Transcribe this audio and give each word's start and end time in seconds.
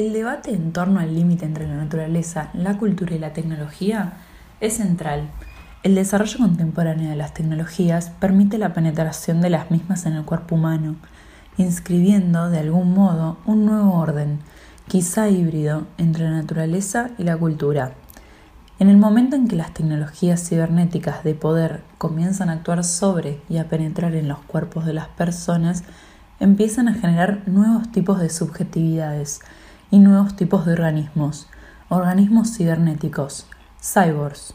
El 0.00 0.14
debate 0.14 0.54
en 0.54 0.72
torno 0.72 0.98
al 0.98 1.14
límite 1.14 1.44
entre 1.44 1.68
la 1.68 1.74
naturaleza, 1.74 2.48
la 2.54 2.78
cultura 2.78 3.14
y 3.14 3.18
la 3.18 3.34
tecnología 3.34 4.14
es 4.58 4.78
central. 4.78 5.28
El 5.82 5.94
desarrollo 5.94 6.38
contemporáneo 6.38 7.10
de 7.10 7.16
las 7.16 7.34
tecnologías 7.34 8.08
permite 8.08 8.56
la 8.56 8.72
penetración 8.72 9.42
de 9.42 9.50
las 9.50 9.70
mismas 9.70 10.06
en 10.06 10.14
el 10.14 10.24
cuerpo 10.24 10.54
humano, 10.54 10.96
inscribiendo 11.58 12.48
de 12.48 12.60
algún 12.60 12.94
modo 12.94 13.36
un 13.44 13.66
nuevo 13.66 13.92
orden, 13.92 14.38
quizá 14.88 15.28
híbrido, 15.28 15.86
entre 15.98 16.24
la 16.24 16.30
naturaleza 16.30 17.10
y 17.18 17.24
la 17.24 17.36
cultura. 17.36 17.92
En 18.78 18.88
el 18.88 18.96
momento 18.96 19.36
en 19.36 19.48
que 19.48 19.56
las 19.56 19.74
tecnologías 19.74 20.48
cibernéticas 20.48 21.24
de 21.24 21.34
poder 21.34 21.82
comienzan 21.98 22.48
a 22.48 22.54
actuar 22.54 22.84
sobre 22.84 23.42
y 23.50 23.58
a 23.58 23.68
penetrar 23.68 24.14
en 24.14 24.28
los 24.28 24.38
cuerpos 24.38 24.86
de 24.86 24.94
las 24.94 25.08
personas, 25.08 25.84
empiezan 26.38 26.88
a 26.88 26.94
generar 26.94 27.42
nuevos 27.46 27.92
tipos 27.92 28.18
de 28.18 28.30
subjetividades 28.30 29.42
y 29.90 29.98
nuevos 29.98 30.36
tipos 30.36 30.66
de 30.66 30.72
organismos, 30.72 31.48
organismos 31.88 32.56
cibernéticos, 32.56 33.46
cyborgs. 33.80 34.54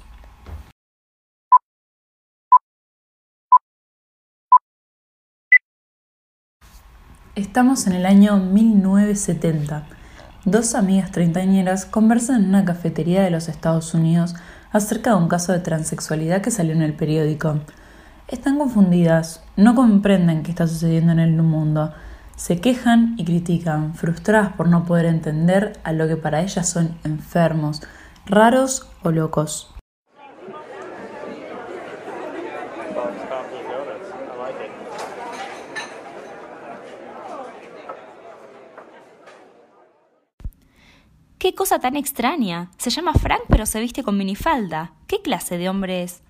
Estamos 7.36 7.86
en 7.88 7.94
el 7.94 8.06
año 8.06 8.38
1970 8.38 9.86
Dos 10.45 10.76
amigas 10.76 11.09
treintañeras 11.09 11.88
conversan 11.88 12.44
en 12.44 12.50
una 12.50 12.66
cafetería 12.66 13.23
de 13.23 13.31
los 13.31 13.50
Estados 13.50 13.95
Unidos 13.95 14.36
acerca 14.72 15.09
de 15.09 15.16
un 15.16 15.28
caso 15.28 15.54
de 15.54 15.59
transexualidad 15.59 16.44
que 16.44 16.52
salió 16.52 16.73
en 16.73 16.84
el 16.84 16.94
periódico. 16.94 17.62
Están 18.28 18.59
confundidas, 18.59 19.44
no 19.56 19.73
comprenden 19.73 20.44
qué 20.44 20.52
está 20.52 20.67
sucediendo 20.67 21.14
en 21.14 21.20
el 21.20 21.34
mundo, 21.42 21.95
se 22.35 22.59
quejan 22.59 23.16
y 23.17 23.25
critican, 23.25 23.95
frustradas 23.95 24.53
por 24.53 24.67
no 24.67 24.85
poder 24.85 25.05
entender 25.05 25.80
a 25.84 25.94
lo 25.94 26.07
que 26.07 26.17
para 26.17 26.41
ellas 26.41 26.70
son 26.70 26.98
enfermos, 27.03 27.81
raros 28.25 28.88
o 29.03 29.11
locos. 29.11 29.72
¡Qué 41.38 41.53
cosa 41.53 41.77
tan 41.77 41.95
extraña! 41.95 42.72
Se 42.77 42.89
llama 42.89 43.14
Frank 43.14 43.44
pero 43.47 43.67
se 43.67 43.80
viste 43.80 44.02
con 44.03 44.17
minifalda. 44.17 44.94
¿Qué 45.05 45.22
clase 45.22 45.59
de 45.59 45.70
hombre 45.70 46.02
es? 46.02 46.23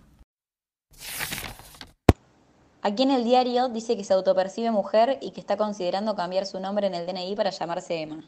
Aquí 2.88 3.02
en 3.02 3.09
el 3.09 3.23
diario 3.23 3.67
dice 3.67 3.97
que 3.97 4.03
se 4.03 4.14
autopercibe 4.14 4.69
mujer 4.69 5.17
y 5.19 5.31
que 5.31 5.39
está 5.39 5.58
considerando 5.58 6.16
cambiar 6.16 6.45
su 6.45 6.59
nombre 6.59 6.86
en 6.86 6.94
el 6.94 7.08
DNI 7.08 7.36
para 7.36 7.50
llamarse 7.50 8.00
Emma. 8.00 8.23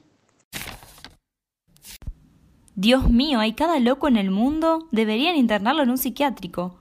Dios 2.74 3.08
mío, 3.08 3.40
hay 3.40 3.54
cada 3.54 3.78
loco 3.78 4.08
en 4.08 4.18
el 4.18 4.32
mundo. 4.32 4.88
Deberían 4.92 5.36
internarlo 5.36 5.84
en 5.84 5.92
un 5.92 6.00
psiquiátrico. 6.00 6.80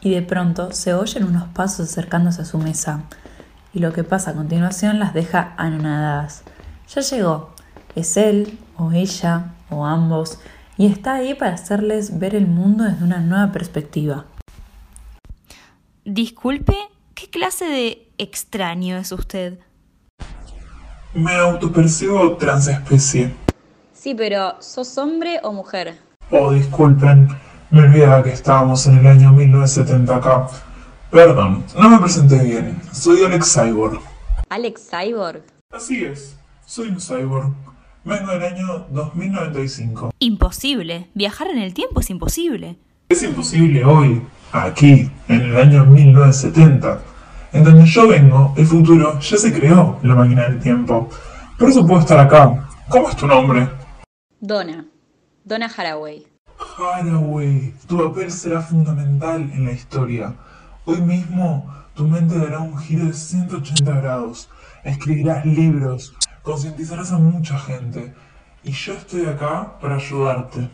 y 0.00 0.10
de 0.10 0.22
pronto 0.22 0.72
se 0.72 0.94
oyen 0.94 1.24
unos 1.24 1.48
pasos 1.48 1.90
acercándose 1.90 2.40
a 2.40 2.44
su 2.46 2.56
mesa, 2.56 3.02
y 3.74 3.80
lo 3.80 3.92
que 3.92 4.04
pasa 4.04 4.30
a 4.30 4.34
continuación 4.34 5.00
las 5.00 5.12
deja 5.12 5.54
anonadadas. 5.58 6.44
Ya 6.88 7.02
llegó, 7.02 7.50
es 7.96 8.16
él 8.16 8.58
o 8.78 8.92
ella 8.92 9.56
o 9.70 9.84
ambos, 9.84 10.38
y 10.76 10.86
está 10.86 11.14
ahí 11.14 11.34
para 11.34 11.54
hacerles 11.54 12.18
ver 12.18 12.34
el 12.34 12.46
mundo 12.46 12.84
desde 12.84 13.04
una 13.04 13.18
nueva 13.18 13.52
perspectiva. 13.52 14.26
Disculpe, 16.04 16.76
¿qué 17.14 17.28
clase 17.28 17.64
de 17.66 18.08
extraño 18.16 18.96
es 18.96 19.12
usted? 19.12 19.58
Me 21.14 21.34
autopercibo 21.34 22.36
transespecie. 22.36 23.34
Sí, 23.92 24.14
pero 24.14 24.56
¿sos 24.60 24.96
hombre 24.98 25.40
o 25.42 25.52
mujer? 25.52 25.98
Oh, 26.30 26.52
disculpen, 26.52 27.28
me 27.70 27.82
olvidaba 27.82 28.22
que 28.22 28.32
estábamos 28.32 28.86
en 28.86 28.98
el 28.98 29.06
año 29.06 29.32
1970 29.32 30.16
acá. 30.16 30.48
Perdón, 31.10 31.64
no 31.76 31.88
me 31.88 31.98
presenté 31.98 32.38
bien. 32.44 32.80
Soy 32.92 33.24
Alex 33.24 33.54
Cyborg. 33.54 34.00
¿Alex 34.48 34.88
Cyborg? 34.90 35.42
Así 35.72 36.04
es, 36.04 36.36
soy 36.64 36.88
un 36.88 37.00
cyborg. 37.00 37.52
Vengo 38.04 38.32
del 38.32 38.42
año 38.42 38.86
2095. 38.90 40.10
Imposible. 40.20 41.10
Viajar 41.14 41.48
en 41.48 41.58
el 41.58 41.74
tiempo 41.74 42.00
es 42.00 42.10
imposible. 42.10 42.78
Es 43.08 43.22
imposible 43.22 43.84
hoy, 43.84 44.22
aquí, 44.52 45.10
en 45.28 45.40
el 45.40 45.56
año 45.56 45.84
1970. 45.84 47.00
En 47.52 47.64
donde 47.64 47.84
yo 47.86 48.06
vengo, 48.06 48.54
el 48.56 48.66
futuro 48.66 49.18
ya 49.18 49.36
se 49.36 49.52
creó 49.52 49.98
la 50.02 50.14
máquina 50.14 50.48
del 50.48 50.60
tiempo. 50.60 51.08
Por 51.58 51.70
eso 51.70 51.86
puedo 51.86 52.00
estar 52.00 52.20
acá. 52.20 52.68
¿Cómo 52.88 53.08
es 53.08 53.16
tu 53.16 53.26
nombre? 53.26 53.68
Donna. 54.40 54.86
Donna 55.44 55.66
Haraway. 55.66 56.26
Haraway, 56.78 57.74
tu 57.86 57.98
papel 57.98 58.30
será 58.30 58.60
fundamental 58.60 59.40
en 59.52 59.64
la 59.64 59.72
historia. 59.72 60.34
Hoy 60.84 61.00
mismo 61.00 61.68
tu 61.94 62.06
mente 62.06 62.38
dará 62.38 62.60
un 62.60 62.78
giro 62.78 63.06
de 63.06 63.12
180 63.12 64.00
grados. 64.00 64.48
Escribirás 64.84 65.44
libros, 65.44 66.14
concientizarás 66.48 67.12
a 67.12 67.18
mucha 67.18 67.58
gente. 67.58 68.14
Y 68.64 68.72
yo 68.72 68.94
estoy 68.94 69.26
acá 69.26 69.78
para 69.82 69.96
ayudarte. 69.96 70.70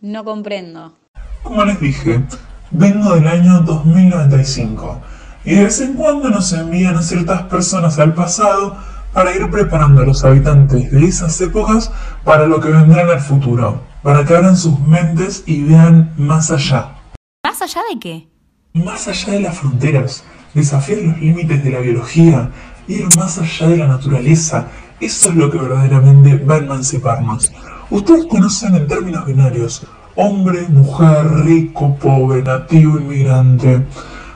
No 0.00 0.24
comprendo. 0.24 0.94
Como 1.42 1.62
les 1.66 1.78
dije, 1.78 2.24
vengo 2.70 3.14
del 3.14 3.28
año 3.28 3.60
2095 3.60 5.02
y 5.44 5.54
de 5.54 5.64
vez 5.64 5.80
en 5.82 5.94
cuando 5.94 6.30
nos 6.30 6.50
envían 6.54 6.96
a 6.96 7.02
ciertas 7.02 7.42
personas 7.42 7.98
al 7.98 8.14
pasado 8.14 8.78
para 9.12 9.34
ir 9.36 9.50
preparando 9.50 10.00
a 10.00 10.06
los 10.06 10.24
habitantes 10.24 10.90
de 10.90 11.04
esas 11.04 11.38
épocas 11.42 11.92
para 12.24 12.46
lo 12.46 12.58
que 12.58 12.70
vendrá 12.70 13.02
en 13.02 13.10
el 13.10 13.20
futuro 13.20 13.82
para 14.02 14.24
que 14.24 14.34
abran 14.34 14.56
sus 14.56 14.80
mentes 14.80 15.44
y 15.46 15.62
vean 15.62 16.14
más 16.16 16.50
allá. 16.50 16.96
¿Más 17.44 17.60
allá 17.60 17.82
de 17.92 18.00
qué? 18.00 18.28
Más 18.72 19.06
allá 19.08 19.34
de 19.34 19.40
las 19.40 19.58
fronteras, 19.58 20.24
desafiar 20.54 21.00
los 21.00 21.18
límites 21.18 21.62
de 21.62 21.70
la 21.70 21.80
biología, 21.80 22.50
ir 22.88 23.06
más 23.16 23.38
allá 23.38 23.68
de 23.68 23.76
la 23.76 23.86
naturaleza. 23.86 24.68
Eso 25.02 25.30
es 25.30 25.34
lo 25.34 25.50
que 25.50 25.58
verdaderamente 25.58 26.36
va 26.36 26.54
a 26.54 26.58
emanciparnos. 26.58 27.50
Ustedes 27.90 28.24
conocen 28.26 28.76
en 28.76 28.86
términos 28.86 29.26
binarios, 29.26 29.84
hombre, 30.14 30.68
mujer, 30.68 31.26
rico, 31.44 31.96
pobre, 31.96 32.40
nativo, 32.40 33.00
inmigrante. 33.00 33.84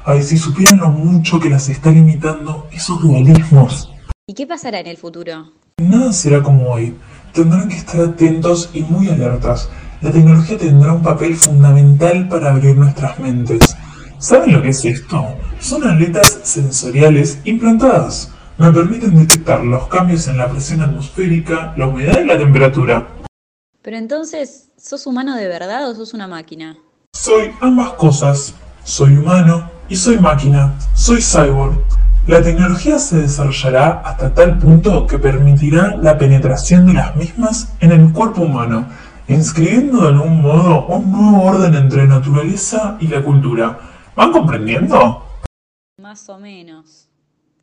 Ay, 0.04 0.25
si 0.25 0.37
supieran 0.37 0.81
lo 0.81 0.91
mucho 0.91 1.38
que 1.38 1.50
las 1.50 1.69
está 1.69 1.93
limitando 1.93 2.66
esos 2.72 3.00
dualismos. 3.00 3.93
¿Y 4.27 4.34
qué 4.34 4.44
pasará 4.44 4.81
en 4.81 4.88
el 4.88 4.97
futuro? 4.97 5.53
Nada 5.78 6.12
será 6.12 6.43
como 6.43 6.69
hoy 6.69 6.97
tendrán 7.33 7.69
que 7.69 7.77
estar 7.77 8.00
atentos 8.00 8.71
y 8.75 8.81
muy 8.81 9.09
alertas. 9.09 9.69
La 10.00 10.10
tecnología 10.10 10.59
tendrá 10.59 10.94
un 10.94 11.03
papel 11.03 11.37
fundamental 11.37 12.27
para 12.28 12.50
abrir 12.50 12.77
nuestras 12.77 13.21
mentes. 13.21 13.77
¿Saben 14.19 14.53
lo 14.53 14.62
que 14.62 14.71
es 14.71 14.84
esto? 14.84 15.25
Son 15.60 15.84
aletas 15.84 16.41
sensoriales 16.43 17.38
implantadas. 17.44 18.33
Me 18.59 18.72
permiten 18.72 19.15
detectar 19.15 19.62
los 19.62 19.87
cambios 19.89 20.27
en 20.28 20.39
la 20.39 20.49
presión 20.49 20.81
atmosférica, 20.81 21.75
la 21.77 21.89
humedad 21.89 22.21
y 22.22 22.25
la 22.25 22.39
temperatura. 22.39 23.06
Pero 23.83 23.99
entonces, 23.99 24.71
¿sos 24.78 25.06
humano 25.06 25.37
de 25.37 25.47
verdad 25.47 25.87
o 25.91 25.94
sos 25.94 26.15
una 26.15 26.27
máquina? 26.27 26.78
Soy 27.12 27.53
ambas 27.61 27.93
cosas. 27.93 28.55
Soy 28.83 29.15
humano 29.19 29.71
y 29.91 29.97
soy 29.97 30.19
máquina. 30.19 30.72
Soy 30.95 31.21
cyborg. 31.21 31.78
La 32.27 32.43
tecnología 32.43 32.99
se 32.99 33.19
desarrollará 33.19 34.00
hasta 34.00 34.33
tal 34.33 34.59
punto 34.59 35.06
que 35.06 35.19
permitirá 35.19 35.95
la 35.97 36.16
penetración 36.16 36.87
de 36.87 36.95
las 36.95 37.15
mismas 37.15 37.75
en 37.81 37.93
el 37.93 38.11
cuerpo 38.11 38.41
humano, 38.41 38.87
inscribiendo 39.28 40.00
de 40.00 40.09
algún 40.09 40.41
modo 40.41 40.87
un 40.87 41.12
nuevo 41.12 41.45
orden 41.45 41.75
entre 41.75 42.06
la 42.06 42.21
naturaleza 42.21 42.97
y 43.00 43.09
la 43.09 43.22
cultura. 43.22 43.78
¿Van 44.16 44.33
comprendiendo? 44.33 45.22
Más 46.00 46.27
o 46.31 46.39
menos. 46.39 47.05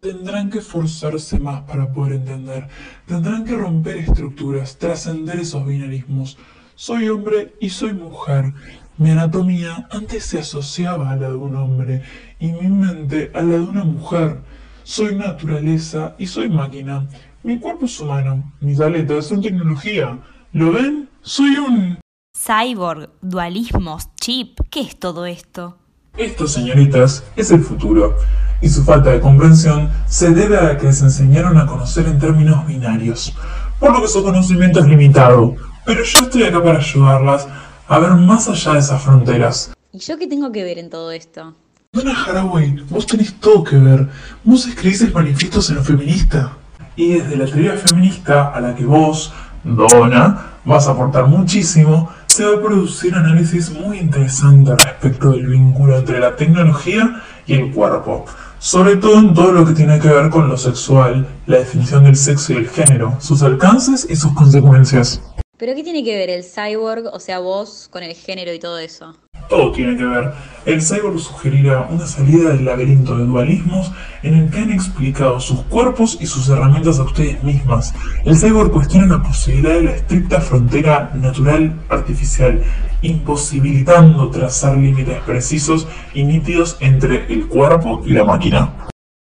Tendrán 0.03 0.49
que 0.49 0.57
esforzarse 0.57 1.39
más 1.39 1.61
para 1.61 1.93
poder 1.93 2.15
entender. 2.15 2.67
Tendrán 3.05 3.45
que 3.45 3.55
romper 3.55 3.95
estructuras, 3.95 4.77
trascender 4.77 5.39
esos 5.39 5.65
binarismos. 5.65 6.37
Soy 6.75 7.07
hombre 7.07 7.53
y 7.61 7.69
soy 7.69 7.93
mujer. 7.93 8.51
Mi 8.97 9.11
anatomía 9.11 9.87
antes 9.91 10.25
se 10.25 10.39
asociaba 10.39 11.09
a 11.09 11.15
la 11.15 11.29
de 11.29 11.35
un 11.35 11.55
hombre 11.55 12.01
y 12.37 12.47
mi 12.47 12.67
mente 12.67 13.31
a 13.33 13.41
la 13.43 13.53
de 13.53 13.61
una 13.61 13.85
mujer. 13.85 14.41
Soy 14.83 15.15
naturaleza 15.15 16.15
y 16.17 16.27
soy 16.27 16.49
máquina. 16.49 17.07
Mi 17.41 17.57
cuerpo 17.57 17.85
es 17.85 17.97
humano, 18.01 18.51
mis 18.59 18.81
aletas 18.81 19.27
son 19.27 19.41
tecnología. 19.41 20.19
¿Lo 20.51 20.73
ven? 20.73 21.07
Soy 21.21 21.55
un... 21.55 21.97
Cyborg, 22.37 23.09
dualismos, 23.21 24.09
chip, 24.19 24.59
¿qué 24.69 24.81
es 24.81 24.99
todo 24.99 25.25
esto? 25.25 25.77
Esto, 26.17 26.45
señoritas, 26.45 27.23
es 27.37 27.49
el 27.51 27.61
futuro, 27.61 28.17
y 28.63 28.69
su 28.69 28.83
falta 28.83 29.09
de 29.09 29.19
comprensión 29.19 29.89
se 30.07 30.31
debe 30.31 30.57
a 30.57 30.77
que 30.77 30.87
les 30.87 31.01
enseñaron 31.01 31.57
a 31.57 31.67
conocer 31.67 32.07
en 32.07 32.17
términos 32.17 32.65
binarios, 32.65 33.35
por 33.77 33.91
lo 33.91 34.01
que 34.01 34.07
su 34.07 34.23
conocimiento 34.23 34.79
es 34.79 34.85
limitado. 34.85 35.55
Pero 35.85 36.01
yo 36.01 36.19
estoy 36.21 36.43
acá 36.43 36.63
para 36.63 36.79
ayudarlas 36.79 37.45
a 37.89 37.99
ver 37.99 38.11
más 38.11 38.47
allá 38.47 38.73
de 38.73 38.79
esas 38.79 39.01
fronteras. 39.01 39.73
¿Y 39.91 39.99
yo 39.99 40.17
qué 40.17 40.27
tengo 40.27 40.49
que 40.53 40.63
ver 40.63 40.79
en 40.79 40.89
todo 40.89 41.11
esto? 41.11 41.53
Donna 41.91 42.23
Haraway, 42.23 42.83
vos 42.89 43.05
tenés 43.05 43.33
todo 43.33 43.65
que 43.65 43.75
ver. 43.75 44.07
Vos 44.45 44.65
escribís 44.65 45.01
el 45.01 45.13
manifiesto 45.13 45.61
feminista. 45.83 46.53
Y 46.95 47.15
desde 47.15 47.35
la 47.35 47.45
teoría 47.45 47.73
feminista 47.73 48.47
a 48.47 48.61
la 48.61 48.73
que 48.73 48.85
vos, 48.85 49.33
Donna, 49.65 50.53
vas 50.63 50.87
a 50.87 50.91
aportar 50.91 51.27
muchísimo, 51.27 52.09
se 52.27 52.45
va 52.45 52.57
a 52.57 52.61
producir 52.61 53.13
análisis 53.13 53.69
muy 53.71 53.99
interesante 53.99 54.73
respecto 54.75 55.31
del 55.31 55.47
vínculo 55.47 55.97
entre 55.97 56.19
la 56.19 56.35
tecnología 56.35 57.21
y 57.45 57.53
el 57.55 57.71
cuerpo. 57.71 58.25
Sobre 58.63 58.95
todo 58.95 59.19
en 59.19 59.33
todo 59.33 59.51
lo 59.51 59.65
que 59.65 59.73
tiene 59.73 59.99
que 59.99 60.07
ver 60.07 60.29
con 60.29 60.47
lo 60.47 60.55
sexual, 60.55 61.27
la 61.47 61.57
definición 61.57 62.05
del 62.05 62.15
sexo 62.15 62.53
y 62.53 62.55
el 62.55 62.69
género, 62.69 63.17
sus 63.19 63.43
alcances 63.43 64.07
y 64.09 64.15
sus 64.15 64.33
consecuencias. 64.33 65.21
¿Pero 65.57 65.75
qué 65.75 65.83
tiene 65.83 66.01
que 66.01 66.15
ver 66.15 66.29
el 66.29 66.45
cyborg, 66.45 67.07
o 67.11 67.19
sea, 67.19 67.39
vos, 67.39 67.89
con 67.91 68.03
el 68.03 68.13
género 68.15 68.53
y 68.53 68.59
todo 68.59 68.77
eso? 68.77 69.17
Todo 69.49 69.71
tiene 69.71 69.97
que 69.97 70.05
ver. 70.05 70.33
El 70.65 70.81
cyborg 70.81 71.19
sugerirá 71.19 71.87
una 71.89 72.07
salida 72.07 72.51
del 72.51 72.63
laberinto 72.63 73.17
de 73.17 73.25
dualismos 73.25 73.91
en 74.21 74.35
el 74.35 74.49
que 74.49 74.59
han 74.59 74.71
explicado 74.71 75.39
sus 75.41 75.61
cuerpos 75.63 76.17
y 76.21 76.25
sus 76.25 76.47
herramientas 76.47 76.99
a 76.99 77.03
ustedes 77.03 77.43
mismas. 77.43 77.93
El 78.23 78.37
cyborg 78.37 78.71
cuestiona 78.71 79.17
la 79.17 79.21
posibilidad 79.21 79.73
de 79.73 79.83
la 79.83 79.91
estricta 79.91 80.39
frontera 80.39 81.11
natural-artificial, 81.15 82.63
imposibilitando 83.01 84.29
trazar 84.29 84.77
límites 84.77 85.21
precisos 85.23 85.85
y 86.13 86.23
nítidos 86.23 86.77
entre 86.79 87.31
el 87.33 87.47
cuerpo 87.47 88.01
y 88.05 88.13
la 88.13 88.23
máquina. 88.23 88.73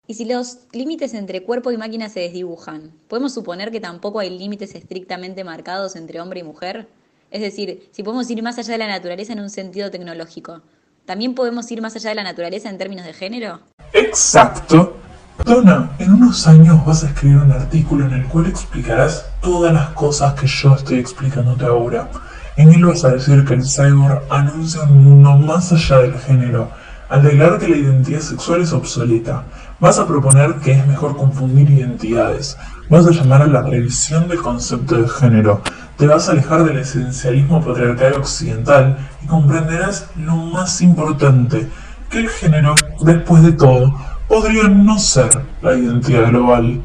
Y 0.06 0.16
si 0.16 0.26
los 0.26 0.60
límites 0.74 1.14
entre 1.16 1.44
cuerpo 1.44 1.72
y 1.72 1.78
máquina 1.78 2.10
se 2.10 2.20
desdibujan, 2.20 2.92
¿podemos 3.08 3.34
suponer 3.34 3.72
que 3.72 3.80
tampoco 3.80 4.20
hay 4.20 4.30
límites 4.30 4.76
estrictamente 4.76 5.44
marcados 5.44 5.96
entre 5.96 6.22
hombre 6.22 6.42
y 6.42 6.44
mujer? 6.44 6.90
Es 7.34 7.42
decir, 7.42 7.90
si 7.92 8.04
podemos 8.04 8.30
ir 8.30 8.44
más 8.44 8.60
allá 8.60 8.74
de 8.74 8.78
la 8.78 8.88
naturaleza 8.88 9.34
en 9.34 9.40
un 9.40 9.50
sentido 9.50 9.90
tecnológico, 9.90 10.62
¿también 11.04 11.34
podemos 11.34 11.70
ir 11.72 11.82
más 11.82 11.96
allá 11.96 12.10
de 12.10 12.16
la 12.18 12.24
naturaleza 12.24 12.70
en 12.70 12.78
términos 12.78 13.08
de 13.08 13.14
género? 13.14 13.60
Exacto. 13.92 14.98
Donna, 15.44 15.90
en 15.98 16.14
unos 16.14 16.46
años 16.46 16.86
vas 16.86 17.04
a 17.04 17.08
escribir 17.08 17.38
un 17.38 17.52
artículo 17.52 18.06
en 18.06 18.14
el 18.14 18.28
cual 18.28 18.46
explicarás 18.46 19.26
todas 19.42 19.74
las 19.74 19.90
cosas 19.94 20.36
que 20.36 20.46
yo 20.46 20.76
estoy 20.76 21.00
explicándote 21.00 21.66
ahora. 21.66 22.08
En 22.56 22.72
él 22.72 22.86
vas 22.86 23.04
a 23.04 23.10
decir 23.10 23.44
que 23.46 23.56
el 23.56 23.64
cyborg 23.64 24.22
anuncia 24.30 24.84
un 24.84 25.04
mundo 25.04 25.32
más 25.32 25.72
allá 25.72 26.04
del 26.04 26.14
género, 26.20 26.70
al 27.10 27.24
declarar 27.24 27.58
que 27.58 27.68
la 27.68 27.78
identidad 27.78 28.20
sexual 28.20 28.62
es 28.62 28.74
obsoleta, 28.74 29.44
vas 29.80 29.98
a 29.98 30.06
proponer 30.06 30.56
que 30.64 30.74
es 30.74 30.86
mejor 30.86 31.18
confundir 31.18 31.70
identidades, 31.72 32.58
vas 32.90 33.08
a 33.08 33.12
llamar 33.12 33.42
a 33.42 33.48
la 33.48 33.64
revisión 33.64 34.28
del 34.28 34.42
concepto 34.42 35.02
de 35.02 35.10
género, 35.10 35.64
te 35.98 36.08
vas 36.08 36.28
a 36.28 36.32
alejar 36.32 36.64
del 36.64 36.80
esencialismo 36.80 37.64
patriarcal 37.64 38.14
occidental 38.14 38.98
y 39.24 39.28
comprenderás 39.28 40.10
lo 40.18 40.36
más 40.36 40.82
importante, 40.82 41.70
que 42.10 42.20
el 42.20 42.30
género, 42.30 42.76
después 43.02 43.44
de 43.44 43.54
todo, 43.54 43.94
podría 44.28 44.68
no 44.68 44.98
ser 45.00 45.30
la 45.62 45.76
identidad 45.76 46.30
global. 46.30 46.82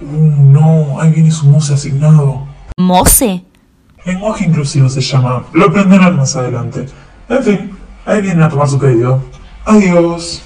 No, 0.00 1.00
ahí 1.00 1.10
viene 1.12 1.30
su 1.30 1.46
mose 1.46 1.74
asignado. 1.74 2.46
¿Mose? 2.78 3.44
Lenguaje 4.04 4.44
inclusivo 4.44 4.88
se 4.88 5.00
llama, 5.00 5.44
lo 5.52 5.66
aprenderán 5.66 6.16
más 6.16 6.36
adelante. 6.36 6.86
En 7.28 7.42
fin, 7.42 7.70
ahí 8.04 8.20
vienen 8.20 8.42
a 8.42 8.48
tomar 8.48 8.68
su 8.68 8.78
pedido. 8.78 9.22
Adiós. 9.64 10.42